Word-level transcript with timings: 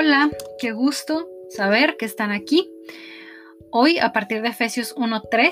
Hola, 0.00 0.30
qué 0.60 0.70
gusto 0.70 1.28
saber 1.48 1.96
que 1.96 2.04
están 2.04 2.30
aquí. 2.30 2.70
Hoy 3.72 3.98
a 3.98 4.12
partir 4.12 4.42
de 4.42 4.50
Efesios 4.50 4.94
1.3 4.94 5.50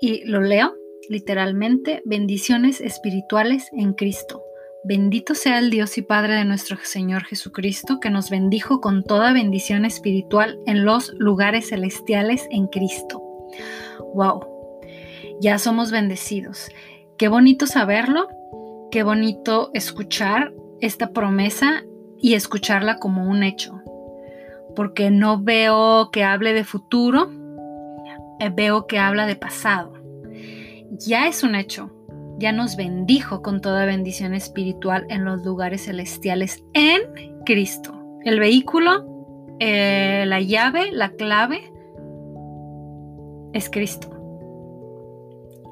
y 0.00 0.24
lo 0.24 0.40
leo 0.40 0.74
literalmente, 1.08 2.02
bendiciones 2.04 2.80
espirituales 2.80 3.68
en 3.70 3.92
Cristo. 3.92 4.42
Bendito 4.82 5.36
sea 5.36 5.60
el 5.60 5.70
Dios 5.70 5.96
y 5.96 6.02
Padre 6.02 6.34
de 6.34 6.44
nuestro 6.44 6.76
Señor 6.82 7.22
Jesucristo, 7.22 8.00
que 8.00 8.10
nos 8.10 8.30
bendijo 8.30 8.80
con 8.80 9.04
toda 9.04 9.32
bendición 9.32 9.84
espiritual 9.84 10.58
en 10.66 10.84
los 10.84 11.12
lugares 11.16 11.68
celestiales 11.68 12.48
en 12.50 12.66
Cristo. 12.66 13.22
¡Wow! 14.12 14.80
Ya 15.40 15.60
somos 15.60 15.92
bendecidos. 15.92 16.68
Qué 17.16 17.28
bonito 17.28 17.68
saberlo, 17.68 18.26
qué 18.90 19.04
bonito 19.04 19.70
escuchar 19.72 20.52
esta 20.80 21.12
promesa 21.12 21.84
y 22.24 22.32
escucharla 22.32 22.98
como 22.98 23.28
un 23.28 23.42
hecho, 23.42 23.82
porque 24.74 25.10
no 25.10 25.42
veo 25.42 26.10
que 26.10 26.24
hable 26.24 26.52
de 26.52 26.64
futuro, 26.64 27.30
eh, 28.40 28.50
veo 28.54 28.86
que 28.86 28.98
habla 28.98 29.26
de 29.26 29.36
pasado. 29.36 29.92
Ya 30.90 31.26
es 31.26 31.42
un 31.42 31.54
hecho, 31.54 31.90
ya 32.38 32.52
nos 32.52 32.76
bendijo 32.76 33.42
con 33.42 33.60
toda 33.60 33.86
bendición 33.86 34.34
espiritual 34.34 35.06
en 35.08 35.24
los 35.24 35.44
lugares 35.44 35.84
celestiales 35.84 36.64
en 36.72 37.02
Cristo. 37.44 37.92
El 38.24 38.40
vehículo, 38.40 39.06
eh, 39.60 40.24
la 40.26 40.40
llave, 40.40 40.90
la 40.92 41.10
clave 41.10 41.72
es 43.52 43.70
Cristo. 43.70 44.10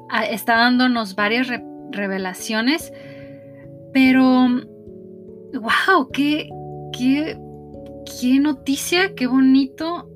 Ah, 0.09 0.25
está 0.25 0.55
dándonos 0.57 1.15
varias 1.15 1.47
revelaciones, 1.91 2.93
pero 3.93 4.47
wow, 5.53 6.09
qué, 6.11 6.49
qué, 6.97 7.37
qué 8.05 8.39
noticia, 8.39 9.15
qué 9.15 9.27
bonito. 9.27 10.09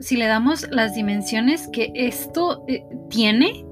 Si 0.00 0.16
le 0.16 0.26
damos 0.26 0.68
las 0.70 0.94
dimensiones 0.94 1.68
que 1.72 1.90
esto 1.94 2.64
eh, 2.68 2.84
tiene, 3.08 3.64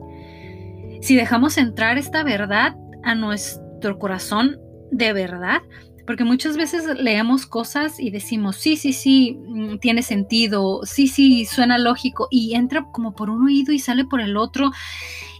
si 1.00 1.16
dejamos 1.16 1.58
entrar 1.58 1.98
esta 1.98 2.22
verdad 2.22 2.76
a 3.02 3.14
nuestro 3.14 3.98
corazón 3.98 4.58
de 4.90 5.12
verdad, 5.12 5.62
porque 6.06 6.24
muchas 6.24 6.56
veces 6.56 6.84
leemos 6.98 7.46
cosas 7.46 7.98
y 8.00 8.10
decimos, 8.10 8.56
sí, 8.56 8.76
sí, 8.76 8.92
sí, 8.92 9.38
mm, 9.46 9.78
tiene 9.78 10.02
sentido, 10.02 10.80
sí, 10.84 11.08
sí, 11.08 11.44
suena 11.44 11.78
lógico, 11.78 12.28
y 12.30 12.54
entra 12.54 12.86
como 12.92 13.14
por 13.14 13.30
un 13.30 13.46
oído 13.46 13.72
y 13.72 13.78
sale 13.78 14.04
por 14.04 14.20
el 14.20 14.36
otro, 14.36 14.70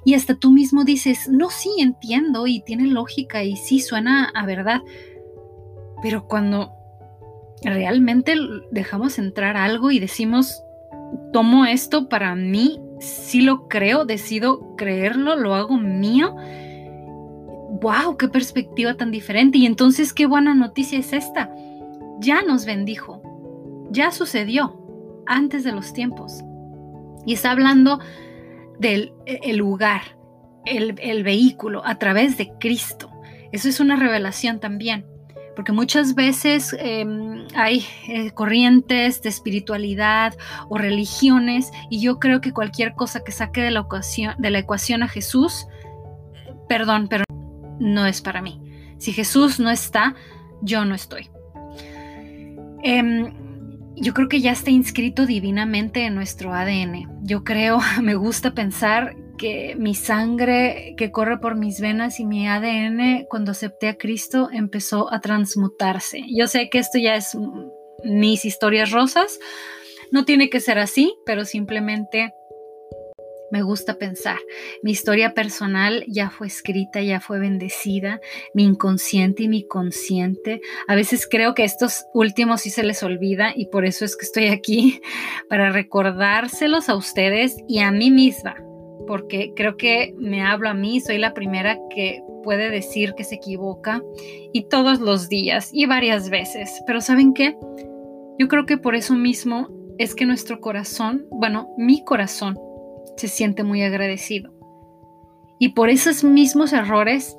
y 0.04 0.14
hasta 0.14 0.34
tú 0.34 0.50
mismo 0.50 0.84
dices, 0.84 1.28
no, 1.28 1.50
sí, 1.50 1.70
entiendo, 1.78 2.46
y 2.46 2.62
tiene 2.62 2.86
lógica, 2.86 3.44
y 3.44 3.56
sí, 3.56 3.80
suena 3.80 4.30
a 4.34 4.46
verdad, 4.46 4.82
pero 6.02 6.26
cuando 6.26 6.72
realmente 7.70 8.34
dejamos 8.70 9.18
entrar 9.18 9.56
algo 9.56 9.90
y 9.90 9.98
decimos, 9.98 10.62
tomo 11.32 11.64
esto 11.64 12.08
para 12.08 12.34
mí, 12.34 12.80
sí 13.00 13.40
lo 13.40 13.68
creo, 13.68 14.04
decido 14.04 14.76
creerlo, 14.76 15.36
lo 15.36 15.54
hago 15.54 15.76
mío. 15.76 16.34
¡Wow! 17.80 18.16
¡Qué 18.16 18.28
perspectiva 18.28 18.94
tan 18.94 19.10
diferente! 19.10 19.58
Y 19.58 19.66
entonces, 19.66 20.12
qué 20.12 20.26
buena 20.26 20.54
noticia 20.54 20.98
es 20.98 21.12
esta. 21.12 21.50
Ya 22.20 22.42
nos 22.42 22.66
bendijo. 22.66 23.22
Ya 23.90 24.10
sucedió 24.10 24.78
antes 25.26 25.64
de 25.64 25.72
los 25.72 25.92
tiempos. 25.92 26.42
Y 27.26 27.34
está 27.34 27.50
hablando 27.50 28.00
del 28.78 29.12
e, 29.26 29.52
lugar, 29.54 30.02
el, 30.64 30.94
el 31.00 31.22
vehículo, 31.22 31.82
a 31.84 31.98
través 31.98 32.36
de 32.36 32.52
Cristo. 32.58 33.10
Eso 33.52 33.68
es 33.68 33.80
una 33.80 33.96
revelación 33.96 34.60
también 34.60 35.11
porque 35.54 35.72
muchas 35.72 36.14
veces 36.14 36.74
em, 36.78 37.46
hay 37.54 37.84
eh, 38.08 38.30
corrientes 38.32 39.22
de 39.22 39.28
espiritualidad 39.28 40.34
o 40.68 40.78
religiones 40.78 41.70
y 41.90 42.00
yo 42.00 42.18
creo 42.18 42.40
que 42.40 42.52
cualquier 42.52 42.94
cosa 42.94 43.22
que 43.24 43.32
saque 43.32 43.62
de 43.62 43.70
la, 43.70 44.58
ecuación 44.58 45.02
a 45.02 45.08
Jesús, 45.08 45.66
perdón, 46.68 47.08
pero 47.08 47.24
no 47.78 48.06
es 48.06 48.20
para 48.20 48.42
mí. 48.42 48.60
Si 48.98 49.12
Jesús 49.12 49.58
no 49.58 49.70
está, 49.70 50.14
yo 50.62 50.84
no 50.84 50.94
estoy. 50.94 51.28
Em, 52.82 53.32
yo 53.96 54.14
creo 54.14 54.28
que 54.28 54.40
ya 54.40 54.52
está 54.52 54.70
inscrito 54.70 55.26
divinamente 55.26 56.06
en 56.06 56.14
nuestro 56.14 56.54
ADN. 56.54 57.08
Yo 57.22 57.44
creo, 57.44 57.80
me 58.02 58.14
gusta 58.14 58.54
pensar 58.54 59.16
que 59.42 59.74
mi 59.76 59.96
sangre 59.96 60.94
que 60.96 61.10
corre 61.10 61.38
por 61.38 61.56
mis 61.56 61.80
venas 61.80 62.20
y 62.20 62.24
mi 62.24 62.46
ADN 62.46 63.26
cuando 63.28 63.50
acepté 63.50 63.88
a 63.88 63.96
Cristo 63.98 64.48
empezó 64.52 65.12
a 65.12 65.20
transmutarse. 65.20 66.22
Yo 66.28 66.46
sé 66.46 66.70
que 66.70 66.78
esto 66.78 66.96
ya 67.00 67.16
es 67.16 67.36
mis 68.04 68.44
historias 68.44 68.92
rosas, 68.92 69.40
no 70.12 70.24
tiene 70.24 70.48
que 70.48 70.60
ser 70.60 70.78
así, 70.78 71.12
pero 71.26 71.44
simplemente 71.44 72.32
me 73.50 73.62
gusta 73.62 73.98
pensar. 73.98 74.38
Mi 74.84 74.92
historia 74.92 75.34
personal 75.34 76.04
ya 76.06 76.30
fue 76.30 76.46
escrita, 76.46 77.02
ya 77.02 77.18
fue 77.18 77.40
bendecida, 77.40 78.20
mi 78.54 78.62
inconsciente 78.62 79.42
y 79.42 79.48
mi 79.48 79.66
consciente. 79.66 80.60
A 80.86 80.94
veces 80.94 81.26
creo 81.28 81.54
que 81.54 81.64
estos 81.64 82.04
últimos 82.14 82.60
sí 82.60 82.70
se 82.70 82.84
les 82.84 83.02
olvida 83.02 83.52
y 83.56 83.66
por 83.66 83.86
eso 83.86 84.04
es 84.04 84.16
que 84.16 84.24
estoy 84.24 84.46
aquí 84.46 85.02
para 85.48 85.70
recordárselos 85.70 86.88
a 86.88 86.94
ustedes 86.94 87.56
y 87.66 87.80
a 87.80 87.90
mí 87.90 88.12
misma 88.12 88.54
porque 89.06 89.52
creo 89.54 89.76
que 89.76 90.14
me 90.18 90.42
hablo 90.42 90.68
a 90.68 90.74
mí, 90.74 91.00
soy 91.00 91.18
la 91.18 91.34
primera 91.34 91.78
que 91.90 92.22
puede 92.42 92.70
decir 92.70 93.14
que 93.14 93.24
se 93.24 93.36
equivoca 93.36 94.02
y 94.52 94.64
todos 94.64 95.00
los 95.00 95.28
días 95.28 95.70
y 95.72 95.86
varias 95.86 96.30
veces. 96.30 96.82
Pero 96.86 97.00
¿saben 97.00 97.34
qué? 97.34 97.56
Yo 98.38 98.48
creo 98.48 98.66
que 98.66 98.78
por 98.78 98.94
eso 98.94 99.14
mismo 99.14 99.68
es 99.98 100.14
que 100.14 100.26
nuestro 100.26 100.60
corazón, 100.60 101.26
bueno, 101.30 101.70
mi 101.76 102.04
corazón 102.04 102.58
se 103.16 103.28
siente 103.28 103.62
muy 103.62 103.82
agradecido. 103.82 104.52
Y 105.58 105.70
por 105.70 105.90
esos 105.90 106.24
mismos 106.24 106.72
errores 106.72 107.36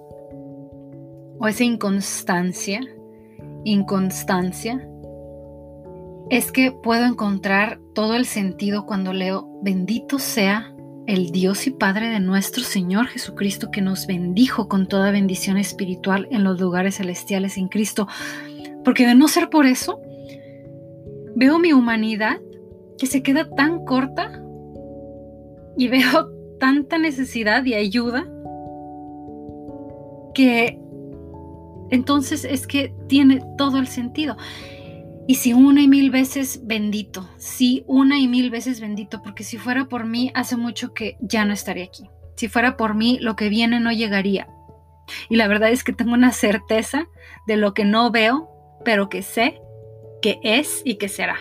o 1.40 1.48
esa 1.48 1.64
inconstancia, 1.64 2.80
inconstancia, 3.66 4.88
es 6.30 6.52
que 6.52 6.72
puedo 6.72 7.06
encontrar 7.06 7.80
todo 7.94 8.16
el 8.16 8.26
sentido 8.26 8.86
cuando 8.86 9.12
leo, 9.14 9.60
bendito 9.62 10.20
sea 10.20 10.73
el 11.08 11.32
Dios 11.32 11.68
y 11.68 11.72
Padre 11.72 12.10
de 12.10 12.20
nuestro 12.20 12.64
Señor 12.64 13.08
Jesucristo, 13.08 13.72
que 13.72 13.82
nos 13.82 14.08
bendijo 14.08 14.68
con 14.68 14.88
toda 14.88 15.12
bendición 15.12 15.58
espiritual 15.58 16.28
en 16.32 16.44
los 16.44 16.60
lugares 16.60 16.98
celestiales 16.98 17.58
en 17.58 17.68
Cristo. 17.68 18.08
Porque 18.84 19.06
de 19.06 19.16
no 19.16 19.28
ser 19.28 19.50
por 19.50 19.66
eso, 19.66 20.02
veo 21.36 21.60
mi 21.60 21.74
humanidad 21.74 22.40
que 22.98 23.08
se 23.08 23.24
queda 23.24 23.50
tan 23.50 23.86
corta 23.86 24.42
y 25.78 25.88
veo 25.88 26.32
tanta 26.60 26.98
necesidad 26.98 27.64
de 27.64 27.76
ayuda 27.76 28.26
que 30.34 30.80
entonces 31.90 32.46
es 32.46 32.66
que 32.66 32.94
tiene 33.08 33.42
todo 33.58 33.78
el 33.78 33.88
sentido. 33.88 34.38
Y 35.28 35.36
si 35.36 35.54
una 35.54 35.82
y 35.82 35.88
mil 35.88 36.12
veces 36.12 36.62
bendito, 36.64 37.30
sí, 37.38 37.84
una 37.88 38.20
y 38.20 38.28
mil 38.28 38.50
veces 38.50 38.82
bendito, 38.82 39.22
porque 39.22 39.44
si 39.44 39.58
fuera 39.58 39.86
por 39.86 40.06
mí, 40.06 40.32
hace 40.36 40.58
mucho 40.58 40.94
que 40.94 41.18
ya 41.22 41.46
no 41.46 41.54
estaría 41.54 41.86
aquí. 41.86 42.04
Si 42.36 42.50
fuera 42.50 42.76
por 42.76 42.94
mí, 42.94 43.20
lo 43.22 43.36
que 43.36 43.50
viene 43.50 43.80
no 43.80 43.92
llegaría. 43.92 44.48
Y 45.30 45.38
la 45.38 45.48
verdad 45.48 45.70
es 45.70 45.84
que 45.84 45.94
tengo 45.94 46.14
una 46.14 46.32
certeza 46.32 47.06
de 47.48 47.58
lo 47.58 47.74
que 47.74 47.86
no 47.86 48.12
veo, 48.12 48.50
pero 48.84 49.10
que 49.10 49.22
sé 49.22 49.62
que 50.22 50.40
es 50.44 50.82
y 50.84 50.96
que 50.96 51.10
será. 51.10 51.38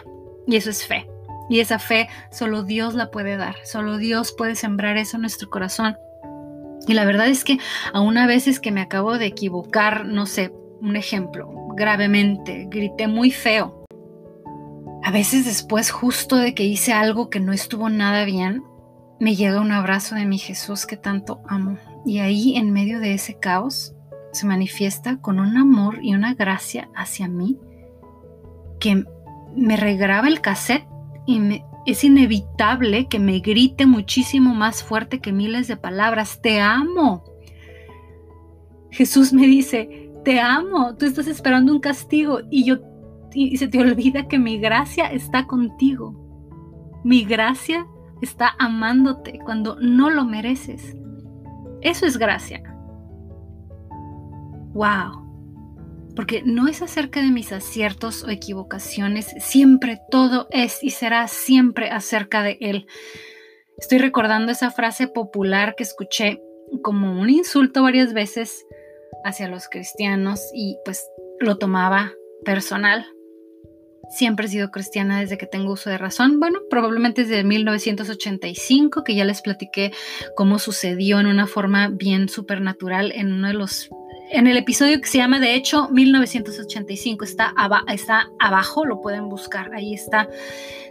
Y 0.46 0.56
eso 0.56 0.70
es 0.70 0.86
fe. 0.86 1.08
Y 1.48 1.60
esa 1.60 1.78
fe 1.78 2.08
solo 2.30 2.62
Dios 2.62 2.94
la 2.94 3.10
puede 3.10 3.36
dar, 3.36 3.56
solo 3.64 3.98
Dios 3.98 4.32
puede 4.32 4.54
sembrar 4.54 4.96
eso 4.96 5.16
en 5.16 5.22
nuestro 5.22 5.50
corazón. 5.50 5.96
Y 6.86 6.94
la 6.94 7.04
verdad 7.04 7.28
es 7.28 7.44
que 7.44 7.58
aún 7.92 8.16
a 8.16 8.26
veces 8.26 8.58
que 8.58 8.72
me 8.72 8.80
acabo 8.80 9.18
de 9.18 9.26
equivocar, 9.26 10.06
no 10.06 10.26
sé, 10.26 10.52
un 10.80 10.96
ejemplo, 10.96 11.48
gravemente, 11.74 12.66
grité 12.70 13.08
muy 13.08 13.30
feo. 13.30 13.84
A 15.02 15.10
veces 15.10 15.44
después, 15.44 15.90
justo 15.90 16.36
de 16.36 16.54
que 16.54 16.64
hice 16.64 16.92
algo 16.92 17.28
que 17.28 17.40
no 17.40 17.52
estuvo 17.52 17.88
nada 17.88 18.24
bien, 18.24 18.62
me 19.18 19.34
llega 19.34 19.60
un 19.60 19.72
abrazo 19.72 20.14
de 20.14 20.26
mi 20.26 20.38
Jesús 20.38 20.86
que 20.86 20.96
tanto 20.96 21.42
amo. 21.48 21.78
Y 22.04 22.18
ahí, 22.18 22.56
en 22.56 22.72
medio 22.72 23.00
de 23.00 23.14
ese 23.14 23.38
caos, 23.38 23.94
se 24.32 24.46
manifiesta 24.46 25.18
con 25.20 25.38
un 25.38 25.56
amor 25.56 25.98
y 26.02 26.14
una 26.14 26.34
gracia 26.34 26.88
hacia 26.94 27.28
mí 27.28 27.58
que 28.80 29.04
me 29.54 29.76
regraba 29.76 30.28
el 30.28 30.40
cassette 30.40 30.86
y 31.26 31.38
me, 31.38 31.64
es 31.86 32.04
inevitable 32.04 33.08
que 33.08 33.18
me 33.18 33.40
grite 33.40 33.86
muchísimo 33.86 34.54
más 34.54 34.82
fuerte 34.82 35.20
que 35.20 35.32
miles 35.32 35.68
de 35.68 35.76
palabras. 35.76 36.40
Te 36.40 36.60
amo. 36.60 37.24
Jesús 38.90 39.32
me 39.32 39.46
dice, 39.46 40.10
te 40.24 40.40
amo, 40.40 40.96
tú 40.96 41.06
estás 41.06 41.26
esperando 41.26 41.72
un 41.72 41.80
castigo 41.80 42.40
y 42.50 42.64
yo 42.64 42.78
y 43.34 43.56
se 43.56 43.68
te 43.68 43.80
olvida 43.80 44.28
que 44.28 44.38
mi 44.38 44.58
gracia 44.58 45.06
está 45.06 45.46
contigo. 45.46 46.14
Mi 47.04 47.24
gracia 47.24 47.86
está 48.20 48.54
amándote 48.58 49.38
cuando 49.44 49.76
no 49.80 50.10
lo 50.10 50.24
mereces. 50.24 50.96
Eso 51.80 52.06
es 52.06 52.18
gracia. 52.18 52.62
Wow. 54.74 55.20
porque 56.14 56.42
no 56.44 56.68
es 56.68 56.82
acerca 56.82 57.20
de 57.20 57.30
mis 57.30 57.52
aciertos 57.52 58.22
o 58.22 58.28
equivocaciones, 58.28 59.34
siempre 59.38 59.98
todo 60.10 60.46
es 60.50 60.82
y 60.82 60.90
será 60.90 61.26
siempre 61.26 61.90
acerca 61.90 62.42
de 62.42 62.58
Él. 62.60 62.86
Estoy 63.78 63.98
recordando 63.98 64.52
esa 64.52 64.70
frase 64.70 65.08
popular 65.08 65.74
que 65.74 65.84
escuché 65.84 66.42
como 66.82 67.18
un 67.18 67.30
insulto 67.30 67.82
varias 67.82 68.12
veces 68.12 68.66
hacia 69.24 69.48
los 69.48 69.68
cristianos 69.68 70.40
y 70.54 70.76
pues 70.84 71.06
lo 71.40 71.58
tomaba 71.58 72.12
personal. 72.44 73.06
Siempre 74.10 74.46
he 74.46 74.48
sido 74.48 74.70
cristiana 74.70 75.20
desde 75.20 75.38
que 75.38 75.46
tengo 75.46 75.72
uso 75.72 75.88
de 75.88 75.96
razón. 75.96 76.38
Bueno, 76.38 76.60
probablemente 76.68 77.22
desde 77.22 77.44
1985, 77.44 79.04
que 79.04 79.14
ya 79.14 79.24
les 79.24 79.40
platiqué 79.40 79.92
cómo 80.36 80.58
sucedió 80.58 81.20
en 81.20 81.26
una 81.26 81.46
forma 81.46 81.88
bien 81.88 82.28
supernatural 82.28 83.12
en 83.12 83.32
uno 83.32 83.48
de 83.48 83.54
los 83.54 83.88
en 84.32 84.46
el 84.46 84.56
episodio 84.56 84.98
que 84.98 85.08
se 85.08 85.18
llama, 85.18 85.40
de 85.40 85.54
hecho, 85.54 85.90
1985, 85.90 87.24
está, 87.24 87.54
está 87.92 88.30
abajo, 88.40 88.86
lo 88.86 89.02
pueden 89.02 89.28
buscar, 89.28 89.74
ahí 89.74 89.92
está 89.92 90.26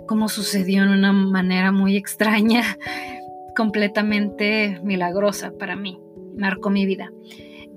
cómo 0.06 0.30
sucedió 0.30 0.84
en 0.84 0.90
una 0.90 1.12
manera 1.12 1.72
muy 1.72 1.98
extraña, 1.98 2.78
completamente 3.56 4.80
milagrosa 4.84 5.54
para 5.58 5.76
mí, 5.76 6.00
marcó 6.38 6.70
mi 6.70 6.86
vida. 6.86 7.12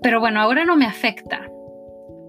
Pero 0.04 0.20
bueno, 0.20 0.40
ahora 0.40 0.64
no 0.64 0.76
me 0.76 0.86
afecta, 0.86 1.50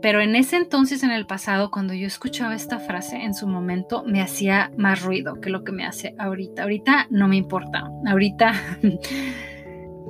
pero 0.02 0.20
en 0.22 0.36
ese 0.36 0.58
entonces, 0.58 1.04
en 1.04 1.12
el 1.12 1.28
pasado, 1.28 1.70
cuando 1.70 1.94
yo 1.94 2.08
escuchaba 2.08 2.56
esta 2.56 2.80
frase, 2.80 3.18
en 3.18 3.36
su 3.36 3.48
momento 3.48 4.04
me 4.08 4.22
hacía 4.22 4.72
más 4.78 5.04
ruido 5.04 5.40
que 5.42 5.52
lo 5.52 5.64
que 5.64 5.72
me 5.72 5.86
hace 5.86 6.16
ahorita. 6.18 6.64
Ahorita 6.64 7.06
no 7.12 7.28
me 7.28 7.36
importa. 7.36 7.88
Ahorita 8.08 8.54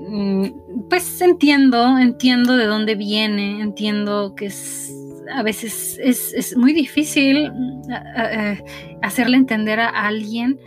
Mm, 0.07 0.88
pues 0.89 1.21
entiendo, 1.21 1.97
entiendo 1.97 2.57
de 2.57 2.65
dónde 2.65 2.95
viene, 2.95 3.62
entiendo 3.62 4.35
que 4.35 4.47
es, 4.47 4.94
a 5.33 5.41
veces 5.41 6.00
es, 6.01 6.56
muy 6.57 6.73
difícil 6.73 7.51
mm, 7.51 7.81
hacerle 9.01 9.38
entender 9.38 9.79
a 9.79 9.89
alguien 9.89 10.59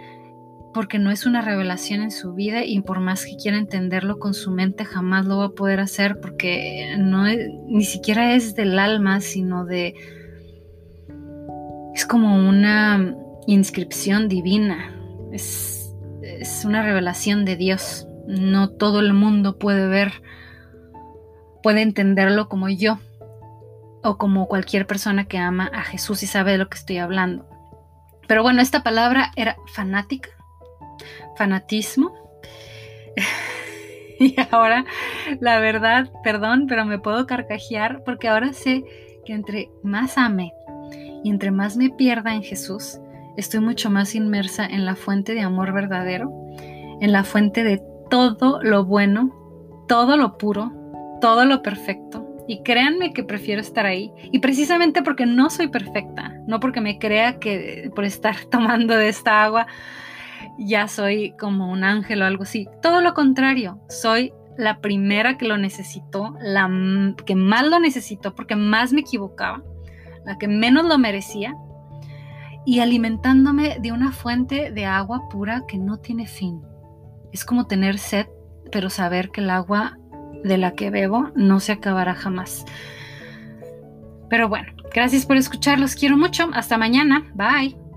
porque 0.78 1.00
no 1.00 1.10
es 1.10 1.26
una 1.26 1.42
revelación 1.42 2.02
en 2.02 2.12
su 2.12 2.34
vida 2.34 2.64
y 2.64 2.80
por 2.82 3.00
más 3.00 3.24
que 3.24 3.36
quiera 3.36 3.58
entenderlo 3.58 4.20
con 4.20 4.32
su 4.32 4.52
mente 4.52 4.84
jamás 4.84 5.26
lo 5.26 5.38
va 5.38 5.46
a 5.46 5.50
poder 5.50 5.80
hacer 5.80 6.20
porque 6.20 6.94
no 6.96 7.24
ni 7.24 7.82
siquiera 7.82 8.32
es 8.36 8.54
del 8.54 8.78
alma, 8.78 9.20
sino 9.20 9.64
de 9.64 9.96
es 11.96 12.06
como 12.06 12.48
una 12.48 13.12
inscripción 13.48 14.28
divina, 14.28 14.94
es, 15.32 15.92
es 16.22 16.64
una 16.64 16.84
revelación 16.84 17.44
de 17.44 17.56
Dios 17.56 18.06
no 18.28 18.70
todo 18.70 19.00
el 19.00 19.14
mundo 19.14 19.58
puede 19.58 19.88
ver, 19.88 20.22
puede 21.60 21.82
entenderlo 21.82 22.48
como 22.48 22.68
yo 22.68 23.00
o 24.04 24.16
como 24.16 24.46
cualquier 24.46 24.86
persona 24.86 25.24
que 25.24 25.38
ama 25.38 25.68
a 25.74 25.82
Jesús 25.82 26.22
y 26.22 26.28
sabe 26.28 26.52
de 26.52 26.58
lo 26.58 26.68
que 26.68 26.78
estoy 26.78 26.98
hablando. 26.98 27.48
Pero 28.28 28.44
bueno, 28.44 28.62
esta 28.62 28.84
palabra 28.84 29.32
era 29.34 29.56
fanática, 29.74 30.28
fanatismo. 31.38 32.12
y 34.20 34.34
ahora, 34.50 34.84
la 35.40 35.58
verdad, 35.60 36.10
perdón, 36.22 36.66
pero 36.68 36.84
me 36.84 36.98
puedo 36.98 37.26
carcajear 37.26 38.02
porque 38.04 38.28
ahora 38.28 38.52
sé 38.52 38.84
que 39.24 39.32
entre 39.32 39.70
más 39.82 40.18
ame 40.18 40.52
y 41.24 41.30
entre 41.30 41.50
más 41.50 41.76
me 41.76 41.90
pierda 41.90 42.34
en 42.34 42.42
Jesús, 42.42 43.00
estoy 43.36 43.60
mucho 43.60 43.90
más 43.90 44.14
inmersa 44.14 44.66
en 44.66 44.84
la 44.84 44.96
fuente 44.96 45.34
de 45.34 45.42
amor 45.42 45.72
verdadero, 45.72 46.30
en 47.00 47.12
la 47.12 47.24
fuente 47.24 47.62
de 47.64 47.80
todo 48.10 48.60
lo 48.62 48.84
bueno, 48.84 49.34
todo 49.86 50.16
lo 50.16 50.38
puro, 50.38 50.72
todo 51.20 51.44
lo 51.44 51.62
perfecto. 51.62 52.24
Y 52.48 52.62
créanme 52.62 53.12
que 53.12 53.24
prefiero 53.24 53.60
estar 53.60 53.84
ahí. 53.84 54.10
Y 54.32 54.38
precisamente 54.38 55.02
porque 55.02 55.26
no 55.26 55.50
soy 55.50 55.68
perfecta, 55.68 56.34
no 56.46 56.60
porque 56.60 56.80
me 56.80 56.98
crea 56.98 57.38
que 57.38 57.90
por 57.94 58.04
estar 58.04 58.36
tomando 58.50 58.96
de 58.96 59.08
esta 59.08 59.44
agua 59.44 59.66
ya 60.58 60.88
soy 60.88 61.34
como 61.38 61.70
un 61.70 61.84
ángel 61.84 62.22
o 62.22 62.26
algo 62.26 62.42
así. 62.42 62.68
Todo 62.82 63.00
lo 63.00 63.14
contrario, 63.14 63.80
soy 63.88 64.32
la 64.56 64.80
primera 64.80 65.38
que 65.38 65.46
lo 65.46 65.56
necesitó, 65.56 66.34
la 66.40 66.68
que 67.24 67.36
más 67.36 67.66
lo 67.66 67.78
necesitó 67.78 68.34
porque 68.34 68.56
más 68.56 68.92
me 68.92 69.00
equivocaba, 69.00 69.62
la 70.24 70.36
que 70.36 70.48
menos 70.48 70.84
lo 70.84 70.98
merecía 70.98 71.54
y 72.66 72.80
alimentándome 72.80 73.78
de 73.80 73.92
una 73.92 74.12
fuente 74.12 74.72
de 74.72 74.84
agua 74.84 75.28
pura 75.30 75.62
que 75.66 75.78
no 75.78 75.98
tiene 75.98 76.26
fin. 76.26 76.60
Es 77.32 77.44
como 77.44 77.66
tener 77.66 77.98
sed, 77.98 78.26
pero 78.72 78.90
saber 78.90 79.30
que 79.30 79.40
el 79.40 79.50
agua 79.50 79.96
de 80.44 80.58
la 80.58 80.72
que 80.72 80.90
bebo 80.90 81.30
no 81.34 81.60
se 81.60 81.72
acabará 81.72 82.14
jamás. 82.14 82.64
Pero 84.28 84.48
bueno, 84.48 84.72
gracias 84.92 85.24
por 85.24 85.36
escuchar, 85.36 85.80
los 85.80 85.94
quiero 85.94 86.16
mucho. 86.16 86.50
Hasta 86.52 86.76
mañana. 86.76 87.24
Bye. 87.34 87.87